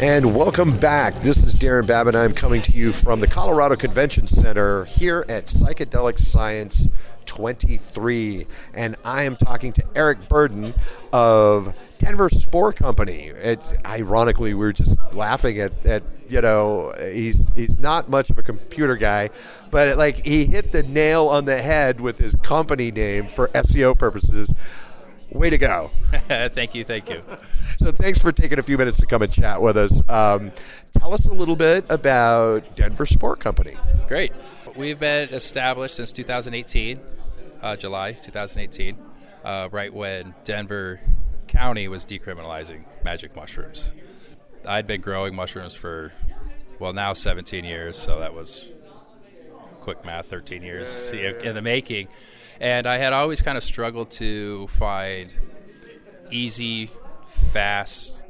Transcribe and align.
And 0.00 0.34
welcome 0.34 0.76
back. 0.76 1.20
This 1.20 1.42
is 1.42 1.54
Darren 1.54 1.86
Babin. 1.86 2.16
I'm 2.16 2.34
coming 2.34 2.60
to 2.62 2.72
you 2.72 2.92
from 2.92 3.20
the 3.20 3.28
Colorado 3.28 3.76
Convention 3.76 4.26
Center 4.26 4.86
here 4.86 5.24
at 5.28 5.46
Psychedelic 5.46 6.18
Science 6.18 6.88
23. 7.26 8.46
And 8.74 8.96
I 9.04 9.22
am 9.22 9.36
talking 9.36 9.72
to 9.74 9.84
Eric 9.94 10.28
Burden 10.28 10.74
of 11.12 11.74
Denver 11.98 12.28
Spore 12.28 12.72
Company. 12.72 13.28
It, 13.28 13.60
ironically, 13.86 14.52
we 14.52 14.64
were 14.64 14.72
just 14.72 14.98
laughing 15.12 15.60
at, 15.60 15.86
at, 15.86 16.02
you 16.28 16.40
know, 16.40 16.92
he's 16.98 17.52
he's 17.54 17.78
not 17.78 18.10
much 18.10 18.30
of 18.30 18.38
a 18.38 18.42
computer 18.42 18.96
guy, 18.96 19.30
but 19.70 19.88
it, 19.88 19.96
like 19.96 20.24
he 20.26 20.44
hit 20.44 20.72
the 20.72 20.82
nail 20.82 21.28
on 21.28 21.44
the 21.44 21.62
head 21.62 22.00
with 22.00 22.18
his 22.18 22.34
company 22.42 22.90
name 22.90 23.28
for 23.28 23.46
SEO 23.48 23.96
purposes. 23.96 24.52
Way 25.30 25.50
to 25.50 25.58
go. 25.58 25.92
thank 26.28 26.74
you, 26.74 26.84
thank 26.84 27.08
you. 27.08 27.22
So 27.78 27.92
thanks 27.92 28.18
for 28.18 28.32
taking 28.32 28.58
a 28.58 28.62
few 28.62 28.78
minutes 28.78 28.98
to 28.98 29.06
come 29.06 29.22
and 29.22 29.32
chat 29.32 29.60
with 29.60 29.76
us. 29.76 30.00
Um, 30.08 30.52
tell 30.98 31.12
us 31.12 31.26
a 31.26 31.32
little 31.32 31.56
bit 31.56 31.84
about 31.88 32.76
Denver 32.76 33.06
Spore 33.06 33.36
Company. 33.36 33.76
Great. 34.08 34.32
We've 34.76 34.98
been 34.98 35.30
established 35.30 35.96
since 35.96 36.12
2018, 36.12 37.00
uh, 37.62 37.76
July 37.76 38.12
2018, 38.12 38.96
uh, 39.44 39.68
right 39.72 39.92
when 39.92 40.34
Denver 40.44 41.00
County 41.48 41.88
was 41.88 42.04
decriminalizing 42.04 42.84
magic 43.02 43.34
mushrooms. 43.36 43.92
I'd 44.66 44.86
been 44.86 45.00
growing 45.00 45.34
mushrooms 45.34 45.74
for, 45.74 46.12
well, 46.78 46.92
now 46.92 47.12
17 47.12 47.64
years, 47.64 47.98
so 47.98 48.20
that 48.20 48.34
was 48.34 48.64
quick 49.80 50.04
math, 50.04 50.26
13 50.26 50.62
years 50.62 51.10
in 51.12 51.54
the 51.54 51.62
making. 51.62 52.08
And 52.60 52.86
I 52.86 52.96
had 52.96 53.12
always 53.12 53.42
kind 53.42 53.58
of 53.58 53.64
struggled 53.64 54.10
to 54.12 54.66
find 54.68 55.32
easy, 56.30 56.90
fast, 57.52 58.24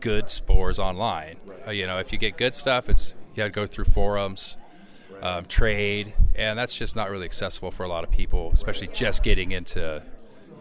good 0.00 0.30
spores 0.30 0.78
online. 0.78 1.36
Uh, 1.66 1.70
you 1.70 1.86
know, 1.86 1.98
if 1.98 2.12
you 2.12 2.18
get 2.18 2.36
good 2.36 2.54
stuff, 2.54 2.88
it's 2.88 3.14
you 3.30 3.36
got 3.38 3.44
to 3.44 3.50
go 3.50 3.66
through 3.66 3.86
forums, 3.86 4.56
um, 5.22 5.46
trade, 5.46 6.14
and 6.34 6.58
that's 6.58 6.76
just 6.76 6.94
not 6.94 7.10
really 7.10 7.24
accessible 7.24 7.70
for 7.70 7.84
a 7.84 7.88
lot 7.88 8.04
of 8.04 8.10
people, 8.10 8.50
especially 8.52 8.88
just 8.88 9.22
getting 9.22 9.52
into, 9.52 10.02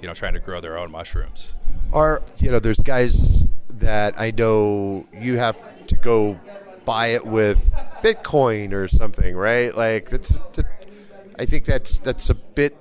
you 0.02 0.08
know, 0.08 0.14
trying 0.14 0.34
to 0.34 0.40
grow 0.40 0.62
their 0.62 0.78
own 0.78 0.92
mushrooms. 0.92 1.54
Are 1.92 2.22
you 2.40 2.52
know, 2.52 2.60
there's 2.60 2.80
guys 2.80 3.48
that 3.70 4.20
I 4.20 4.32
know 4.32 5.06
you 5.14 5.38
have 5.38 5.58
to 5.88 5.96
go 5.96 6.40
buy 6.86 7.08
it 7.08 7.26
with 7.26 7.72
Bitcoin 8.04 8.74
or 8.74 8.88
something, 8.88 9.36
right? 9.36 9.76
Like 9.76 10.10
that's. 10.10 10.40
I 11.38 11.46
think 11.46 11.66
that's 11.66 11.98
that's 11.98 12.30
a 12.30 12.36
bit 12.36 12.78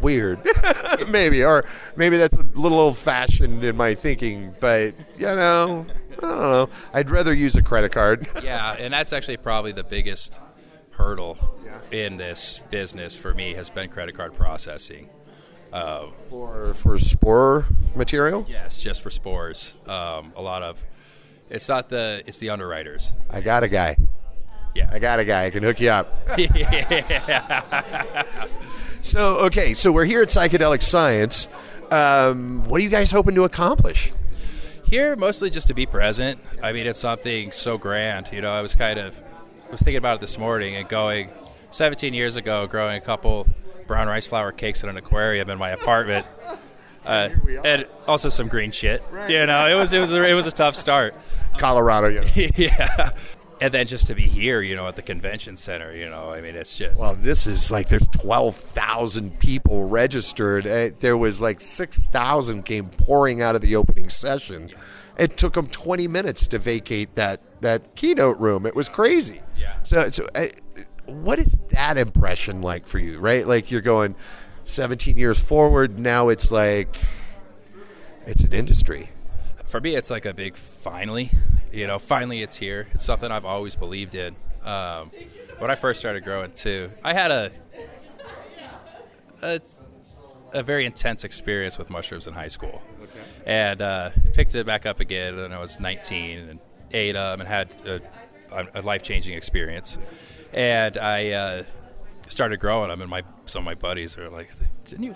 weird, 0.00 0.38
maybe, 1.08 1.44
or 1.44 1.64
maybe 1.96 2.16
that's 2.16 2.36
a 2.36 2.42
little 2.54 2.78
old 2.78 2.96
fashioned 2.96 3.64
in 3.64 3.76
my 3.76 3.94
thinking. 3.94 4.54
But 4.60 4.94
you 5.18 5.26
know, 5.26 5.86
I 6.18 6.20
don't 6.20 6.40
know. 6.40 6.68
I'd 6.92 7.10
rather 7.10 7.34
use 7.34 7.56
a 7.56 7.62
credit 7.62 7.92
card. 7.92 8.28
yeah, 8.42 8.74
and 8.74 8.92
that's 8.92 9.12
actually 9.12 9.36
probably 9.36 9.72
the 9.72 9.84
biggest 9.84 10.40
hurdle 10.90 11.38
yeah. 11.64 11.78
in 11.90 12.16
this 12.16 12.60
business 12.70 13.14
for 13.14 13.34
me 13.34 13.54
has 13.54 13.70
been 13.70 13.90
credit 13.90 14.14
card 14.14 14.34
processing. 14.34 15.10
Uh, 15.72 16.06
for 16.30 16.74
for 16.74 16.98
spore 16.98 17.66
material? 17.94 18.46
Yes, 18.48 18.80
just 18.80 19.02
for 19.02 19.10
spores. 19.10 19.74
Um, 19.86 20.32
a 20.36 20.42
lot 20.42 20.62
of 20.62 20.82
it's 21.50 21.68
not 21.68 21.88
the 21.88 22.22
it's 22.26 22.38
the 22.38 22.50
underwriters. 22.50 23.12
I 23.30 23.40
got 23.40 23.62
a 23.62 23.68
guy. 23.68 23.96
Yeah, 24.74 24.90
I 24.92 24.98
got 24.98 25.20
a 25.20 25.24
guy. 25.24 25.46
I 25.46 25.50
can 25.50 25.62
hook 25.62 25.80
you 25.80 25.88
up. 25.88 26.28
so 29.06 29.36
okay, 29.46 29.72
so 29.74 29.92
we're 29.92 30.04
here 30.04 30.20
at 30.20 30.28
Psychedelic 30.28 30.82
Science. 30.82 31.46
Um, 31.92 32.64
what 32.64 32.80
are 32.80 32.82
you 32.84 32.90
guys 32.90 33.12
hoping 33.12 33.36
to 33.36 33.44
accomplish? 33.44 34.12
Here, 34.84 35.14
mostly 35.14 35.48
just 35.48 35.68
to 35.68 35.74
be 35.74 35.86
present. 35.86 36.40
I 36.60 36.72
mean, 36.72 36.86
it's 36.86 36.98
something 36.98 37.52
so 37.52 37.78
grand. 37.78 38.28
You 38.32 38.40
know, 38.40 38.52
I 38.52 38.60
was 38.60 38.74
kind 38.74 38.98
of 38.98 39.20
I 39.68 39.70
was 39.70 39.80
thinking 39.80 39.98
about 39.98 40.16
it 40.16 40.20
this 40.20 40.38
morning 40.38 40.74
and 40.74 40.88
going 40.88 41.30
17 41.70 42.14
years 42.14 42.34
ago, 42.34 42.66
growing 42.66 42.96
a 42.96 43.00
couple 43.00 43.46
brown 43.86 44.08
rice 44.08 44.26
flour 44.26 44.50
cakes 44.50 44.82
in 44.82 44.88
an 44.88 44.96
aquarium 44.96 45.50
in 45.50 45.58
my 45.58 45.70
apartment. 45.70 46.26
Uh, 47.06 47.30
and 47.64 47.86
also 48.08 48.28
some 48.28 48.48
green 48.48 48.72
shit. 48.72 49.00
Right. 49.12 49.30
You 49.30 49.46
know, 49.46 49.68
it 49.68 49.78
was 49.78 49.92
it 49.92 50.00
was 50.00 50.10
a, 50.10 50.28
it 50.28 50.32
was 50.32 50.48
a 50.48 50.50
tough 50.50 50.74
start. 50.74 51.14
Colorado, 51.56 52.08
yeah. 52.08 52.50
yeah 52.56 53.10
and 53.60 53.72
then 53.72 53.86
just 53.86 54.06
to 54.08 54.14
be 54.14 54.28
here, 54.28 54.60
you 54.60 54.76
know, 54.76 54.86
at 54.86 54.96
the 54.96 55.02
convention 55.02 55.56
center, 55.56 55.94
you 55.94 56.08
know, 56.08 56.30
I 56.30 56.40
mean, 56.40 56.54
it's 56.54 56.76
just. 56.76 57.00
Well, 57.00 57.14
this 57.14 57.46
is 57.46 57.70
like 57.70 57.88
there's 57.88 58.06
12,000 58.08 59.38
people 59.38 59.88
registered. 59.88 60.66
Uh, 60.66 60.90
there 61.00 61.16
was 61.16 61.40
like 61.40 61.60
6,000 61.60 62.64
came 62.64 62.88
pouring 62.90 63.40
out 63.40 63.54
of 63.54 63.62
the 63.62 63.76
opening 63.76 64.10
session. 64.10 64.70
It 65.18 65.36
took 65.36 65.54
them 65.54 65.66
20 65.66 66.06
minutes 66.08 66.46
to 66.48 66.58
vacate 66.58 67.14
that, 67.14 67.40
that 67.62 67.94
keynote 67.96 68.38
room. 68.38 68.66
It 68.66 68.76
was 68.76 68.88
crazy. 68.88 69.40
Yeah. 69.58 69.82
So, 69.82 70.10
so 70.10 70.28
uh, 70.34 70.48
what 71.06 71.38
is 71.38 71.58
that 71.70 71.96
impression 71.96 72.60
like 72.60 72.86
for 72.86 72.98
you, 72.98 73.18
right? 73.18 73.46
Like 73.46 73.70
you're 73.70 73.80
going 73.80 74.16
17 74.64 75.16
years 75.16 75.38
forward, 75.38 75.98
now 75.98 76.28
it's 76.28 76.50
like, 76.50 76.98
it's 78.26 78.44
an 78.44 78.52
industry 78.52 79.10
for 79.66 79.80
me, 79.80 79.94
it's 79.94 80.10
like 80.10 80.24
a 80.24 80.32
big 80.32 80.56
finally. 80.56 81.30
You 81.76 81.86
know, 81.86 81.98
finally 81.98 82.40
it's 82.40 82.56
here. 82.56 82.88
It's 82.94 83.04
something 83.04 83.30
I've 83.30 83.44
always 83.44 83.76
believed 83.76 84.14
in. 84.14 84.34
Um, 84.64 85.10
when 85.58 85.70
I 85.70 85.74
first 85.74 86.00
started 86.00 86.24
growing 86.24 86.52
too, 86.52 86.90
I 87.04 87.12
had 87.12 87.30
a, 87.30 87.52
a 89.42 89.60
a, 90.54 90.62
very 90.62 90.86
intense 90.86 91.22
experience 91.22 91.76
with 91.76 91.90
mushrooms 91.90 92.26
in 92.26 92.32
high 92.32 92.48
school, 92.48 92.80
okay. 93.02 93.20
and 93.44 93.82
uh, 93.82 94.10
picked 94.32 94.54
it 94.54 94.64
back 94.64 94.86
up 94.86 95.00
again 95.00 95.36
when 95.36 95.52
I 95.52 95.60
was 95.60 95.78
19 95.78 96.48
and 96.48 96.60
ate 96.92 97.12
them 97.12 97.40
and 97.40 97.48
had 97.48 97.70
a, 97.84 98.00
a 98.74 98.80
life 98.80 99.02
changing 99.02 99.36
experience. 99.36 99.98
And 100.54 100.96
I 100.96 101.30
uh, 101.32 101.64
started 102.28 102.58
growing 102.58 102.88
them, 102.88 103.02
and 103.02 103.10
my 103.10 103.22
some 103.44 103.60
of 103.60 103.66
my 103.66 103.74
buddies 103.74 104.16
are 104.16 104.30
like, 104.30 104.50
"Didn't 104.86 105.04
you 105.04 105.14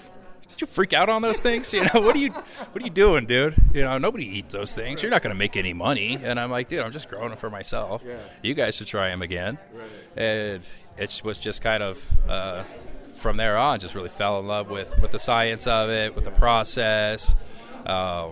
did 0.50 0.60
you 0.60 0.66
freak 0.66 0.92
out 0.92 1.08
on 1.08 1.22
those 1.22 1.40
things? 1.40 1.72
You 1.72 1.84
know, 1.84 2.00
what 2.00 2.16
are 2.16 2.18
you, 2.18 2.30
what 2.30 2.82
are 2.82 2.84
you 2.84 2.91
doing, 2.91 3.26
dude? 3.26 3.54
You 3.72 3.82
know, 3.82 3.97
nobody 3.98 4.26
eats 4.26 4.52
those 4.52 4.74
things. 4.74 5.02
You're 5.02 5.10
not 5.10 5.22
going 5.22 5.34
to 5.34 5.38
make 5.38 5.56
any 5.56 5.72
money. 5.72 6.18
And 6.22 6.38
I'm 6.38 6.50
like, 6.50 6.68
dude, 6.68 6.80
I'm 6.80 6.92
just 6.92 7.08
growing 7.08 7.28
them 7.28 7.38
for 7.38 7.48
myself. 7.50 8.02
Yeah. 8.04 8.18
You 8.42 8.54
guys 8.54 8.74
should 8.74 8.88
try 8.88 9.08
them 9.08 9.22
again. 9.22 9.58
Right. 9.72 9.88
And 10.16 10.66
it 10.97 11.20
was 11.24 11.38
just 11.38 11.62
kind 11.62 11.82
of 11.82 12.04
uh, 12.28 12.64
from 13.16 13.36
there 13.36 13.56
on, 13.56 13.80
just 13.80 13.94
really 13.94 14.08
fell 14.08 14.41
in 14.41 14.47
love 14.47 14.68
with 14.68 14.98
with 15.00 15.12
the 15.12 15.18
science 15.18 15.66
of 15.66 15.88
it, 15.88 16.14
with 16.14 16.24
the 16.24 16.30
process. 16.32 17.36
Uh, 17.86 18.30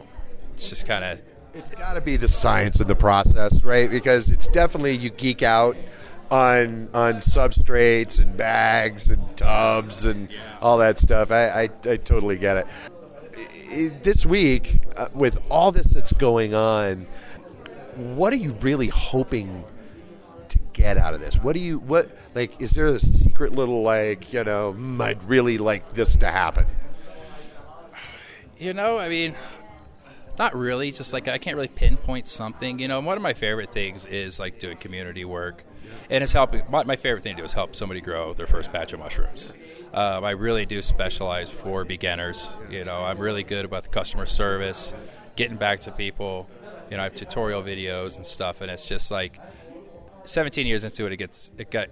it's 0.55 0.69
just 0.69 0.87
kind 0.87 1.05
of. 1.05 1.23
It's 1.55 1.71
got 1.71 1.95
to 1.95 2.01
be 2.01 2.17
the 2.17 2.29
science 2.29 2.79
of 2.79 2.89
the 2.89 2.95
process, 2.95 3.65
right? 3.65 3.91
Because 3.91 4.29
it's 4.29 4.49
definitely 4.49 4.97
you 4.97 5.11
geek 5.11 5.43
out 5.43 5.77
on 6.31 6.89
on 6.93 7.17
substrates 7.17 8.21
and 8.21 8.37
bags 8.37 9.09
and 9.09 9.37
tubs 9.37 10.05
and 10.05 10.29
all 10.61 10.79
that 10.79 10.99
stuff. 10.99 11.31
I, 11.31 11.49
I, 11.49 11.63
I 11.85 11.97
totally 11.97 12.37
get 12.37 12.57
it. 12.59 14.03
This 14.03 14.25
week, 14.25 14.83
uh, 14.97 15.09
with 15.15 15.39
all 15.51 15.73
this 15.73 15.95
that's 15.95 16.13
going 16.13 16.55
on, 16.55 17.07
what 17.97 18.33
are 18.33 18.37
you 18.37 18.53
really 18.61 18.89
hoping 18.89 19.65
to 20.49 20.59
get 20.73 20.97
out 20.97 21.15
of 21.15 21.21
this? 21.21 21.37
What 21.37 21.55
do 21.55 21.61
you 21.61 21.79
what 21.79 22.11
like? 22.35 22.61
Is 22.61 22.73
there 22.73 22.89
a 22.89 23.01
secret 23.01 23.53
little 23.53 23.83
like 23.83 24.33
you 24.33 24.45
know? 24.45 24.75
Mm, 24.77 25.01
I'd 25.03 25.23
really 25.25 25.59
like 25.59 25.95
this 25.95 26.17
to 26.17 26.31
happen. 26.31 26.67
You 28.59 28.73
know, 28.73 28.99
I 28.99 29.09
mean, 29.09 29.35
not 30.39 30.57
really. 30.57 30.91
Just 30.93 31.13
like 31.13 31.29
I 31.29 31.39
can't 31.39 31.57
really 31.57 31.69
pinpoint 31.69 32.29
something. 32.29 32.79
You 32.79 32.89
know, 32.89 33.01
one 33.01 33.17
of 33.17 33.23
my 33.23 33.35
favorite 33.35 33.73
things 33.73 34.07
is 34.07 34.39
like 34.39 34.59
doing 34.59 34.77
community 34.77 35.25
work, 35.25 35.65
and 36.11 36.23
it's 36.23 36.33
helping. 36.33 36.63
My, 36.69 36.85
my 36.85 36.97
favorite 36.97 37.23
thing 37.23 37.37
to 37.37 37.43
do 37.43 37.45
is 37.45 37.53
help 37.53 37.75
somebody 37.75 38.01
grow 38.01 38.35
their 38.35 38.47
first 38.47 38.73
batch 38.73 38.93
of 38.93 39.01
mushrooms. 39.01 39.53
Um, 39.93 40.25
I 40.25 40.31
really 40.31 40.67
do 40.67 40.83
specialize 40.83 41.51
for 41.51 41.85
beginners. 41.85 42.51
You 42.71 42.85
know, 42.85 43.05
I'm 43.05 43.19
really 43.19 43.43
good 43.43 43.65
about 43.65 43.83
the 43.85 43.89
customer 43.91 44.27
service, 44.27 44.95
getting 45.37 45.57
back 45.57 45.81
to 45.81 45.93
people. 45.93 46.49
You 46.91 46.97
know, 46.97 47.03
I 47.03 47.05
have 47.05 47.15
tutorial 47.15 47.63
videos 47.63 48.17
and 48.17 48.25
stuff, 48.25 48.61
and 48.61 48.71
it's 48.71 48.87
just 48.87 49.11
like 49.11 49.39
17 50.25 50.67
years 50.67 50.85
into 50.85 51.07
it, 51.07 51.13
it 51.13 51.17
gets 51.17 51.51
it 51.59 51.71
got 51.71 51.89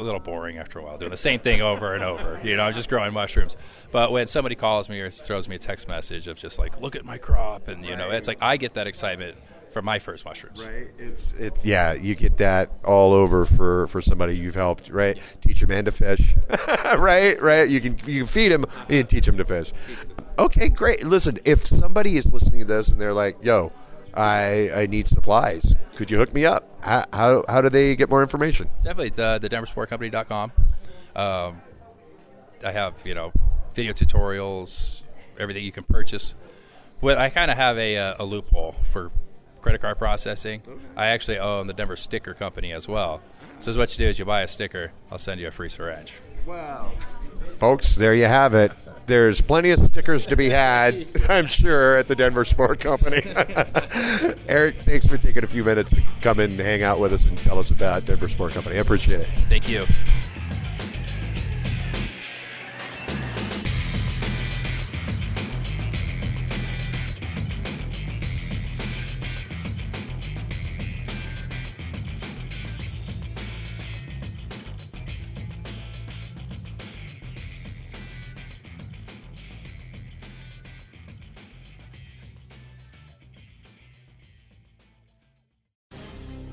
a 0.00 0.02
little 0.02 0.20
boring 0.20 0.58
after 0.58 0.78
a 0.78 0.82
while 0.82 0.98
doing 0.98 1.10
the 1.10 1.16
same 1.16 1.40
thing 1.40 1.62
over 1.62 1.94
and 1.94 2.02
over. 2.02 2.40
You 2.44 2.56
know, 2.56 2.70
just 2.72 2.88
growing 2.88 3.12
mushrooms. 3.12 3.56
But 3.90 4.12
when 4.12 4.26
somebody 4.26 4.54
calls 4.54 4.88
me 4.88 5.00
or 5.00 5.10
throws 5.10 5.48
me 5.48 5.56
a 5.56 5.58
text 5.58 5.88
message 5.88 6.28
of 6.28 6.38
just 6.38 6.58
like, 6.58 6.80
"Look 6.80 6.96
at 6.96 7.04
my 7.04 7.18
crop," 7.18 7.68
and 7.68 7.84
you 7.84 7.96
know, 7.96 8.10
it's 8.10 8.28
like 8.28 8.38
I 8.40 8.56
get 8.56 8.74
that 8.74 8.86
excitement 8.86 9.36
for 9.72 9.82
my 9.82 9.98
first 9.98 10.24
mushrooms. 10.24 10.64
Right. 10.64 10.88
It's 10.98 11.32
it. 11.32 11.54
Yeah, 11.64 11.92
you 11.94 12.14
get 12.14 12.36
that 12.36 12.70
all 12.84 13.12
over 13.12 13.44
for 13.44 13.86
for 13.88 14.00
somebody 14.00 14.36
you've 14.36 14.54
helped. 14.54 14.90
Right. 14.90 15.18
Teach 15.40 15.62
a 15.62 15.66
man 15.66 15.86
to 15.86 15.92
fish. 15.92 16.36
right. 16.98 17.40
Right. 17.40 17.68
You 17.68 17.80
can 17.80 17.98
you 18.06 18.20
can 18.20 18.26
feed 18.26 18.52
him. 18.52 18.64
You 18.88 18.98
can 18.98 19.06
teach 19.06 19.26
him 19.26 19.36
to 19.38 19.44
fish. 19.44 19.72
Okay. 20.38 20.68
Great. 20.68 21.04
Listen, 21.06 21.38
if 21.44 21.66
somebody 21.66 22.16
is 22.16 22.30
listening 22.30 22.60
to 22.60 22.66
this 22.66 22.88
and 22.88 23.00
they're 23.00 23.14
like, 23.14 23.42
"Yo," 23.42 23.72
I, 24.14 24.70
I 24.72 24.86
need 24.86 25.08
supplies. 25.08 25.74
Could 25.96 26.10
you 26.10 26.18
hook 26.18 26.32
me 26.34 26.44
up? 26.44 26.68
How, 26.80 27.04
how, 27.12 27.44
how 27.48 27.60
do 27.60 27.68
they 27.68 27.96
get 27.96 28.10
more 28.10 28.22
information? 28.22 28.68
Definitely 28.82 29.10
the, 29.10 29.38
the 29.40 29.48
DenverSporeCompany.com. 29.48 30.52
Um, 31.14 31.62
I 32.64 32.72
have, 32.72 32.94
you 33.04 33.14
know, 33.14 33.32
video 33.74 33.92
tutorials, 33.92 35.02
everything 35.38 35.64
you 35.64 35.72
can 35.72 35.84
purchase. 35.84 36.34
But 37.00 37.18
I 37.18 37.30
kind 37.30 37.50
of 37.50 37.56
have 37.56 37.78
a, 37.78 37.96
uh, 37.96 38.14
a, 38.20 38.24
loophole 38.24 38.76
for 38.92 39.10
credit 39.60 39.80
card 39.80 39.98
processing. 39.98 40.62
I 40.96 41.06
actually 41.08 41.38
own 41.38 41.66
the 41.66 41.72
Denver 41.72 41.96
Sticker 41.96 42.34
Company 42.34 42.72
as 42.72 42.86
well. 42.86 43.20
So 43.58 43.76
what 43.76 43.96
you 43.96 44.04
do 44.04 44.08
is 44.08 44.18
you 44.18 44.24
buy 44.24 44.42
a 44.42 44.48
sticker, 44.48 44.92
I'll 45.10 45.18
send 45.18 45.40
you 45.40 45.48
a 45.48 45.50
free 45.50 45.68
syringe. 45.68 46.14
Wow. 46.46 46.92
Folks, 47.58 47.94
there 47.94 48.14
you 48.14 48.24
have 48.24 48.54
it. 48.54 48.72
There's 49.06 49.40
plenty 49.40 49.70
of 49.70 49.80
stickers 49.80 50.26
to 50.26 50.36
be 50.36 50.48
had, 50.48 51.06
I'm 51.28 51.46
sure, 51.46 51.98
at 51.98 52.08
the 52.08 52.14
Denver 52.14 52.44
Spore 52.44 52.76
Company. 52.76 53.22
Eric, 54.48 54.82
thanks 54.82 55.06
for 55.06 55.18
taking 55.18 55.44
a 55.44 55.46
few 55.46 55.64
minutes 55.64 55.90
to 55.92 56.02
come 56.20 56.38
and 56.38 56.52
hang 56.52 56.82
out 56.82 57.00
with 57.00 57.12
us 57.12 57.24
and 57.24 57.36
tell 57.38 57.58
us 57.58 57.70
about 57.70 58.06
Denver 58.06 58.28
Spore 58.28 58.50
Company. 58.50 58.76
I 58.76 58.80
appreciate 58.80 59.22
it. 59.22 59.28
Thank 59.48 59.68
you. 59.68 59.86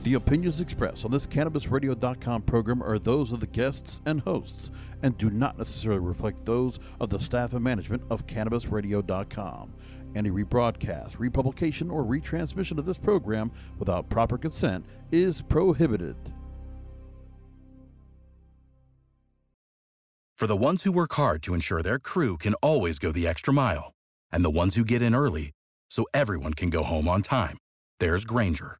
The 0.03 0.13
opinions 0.13 0.61
expressed 0.61 1.03
on 1.03 1.11
this 1.11 1.27
CannabisRadio.com 1.27 2.43
program 2.43 2.81
are 2.81 2.97
those 2.97 3.33
of 3.33 3.41
the 3.41 3.47
guests 3.47 3.99
and 4.05 4.21
hosts 4.21 4.71
and 5.03 5.17
do 5.17 5.29
not 5.29 5.57
necessarily 5.57 5.99
reflect 5.99 6.45
those 6.45 6.79
of 7.01 7.09
the 7.09 7.19
staff 7.19 7.53
and 7.53 7.63
management 7.63 8.03
of 8.09 8.25
CannabisRadio.com. 8.25 9.73
Any 10.15 10.31
rebroadcast, 10.31 11.19
republication, 11.19 11.91
or 11.91 12.03
retransmission 12.03 12.77
of 12.77 12.85
this 12.85 12.97
program 12.97 13.51
without 13.77 14.09
proper 14.09 14.37
consent 14.37 14.85
is 15.11 15.41
prohibited. 15.41 16.15
For 20.37 20.47
the 20.47 20.55
ones 20.55 20.83
who 20.83 20.93
work 20.93 21.13
hard 21.13 21.43
to 21.43 21.53
ensure 21.53 21.83
their 21.83 21.99
crew 21.99 22.37
can 22.37 22.53
always 22.55 22.99
go 22.99 23.11
the 23.11 23.27
extra 23.27 23.53
mile, 23.53 23.91
and 24.31 24.45
the 24.45 24.49
ones 24.49 24.77
who 24.77 24.85
get 24.85 25.01
in 25.01 25.13
early 25.13 25.51
so 25.89 26.05
everyone 26.13 26.53
can 26.53 26.69
go 26.69 26.83
home 26.83 27.09
on 27.09 27.21
time, 27.21 27.57
there's 27.99 28.23
Grainger 28.23 28.79